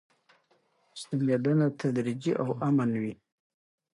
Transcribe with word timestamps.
ستنېدنه 0.99 1.67
تدریجي 1.79 2.31
او 2.41 2.47
امن 2.67 2.91
وي. 3.01 3.13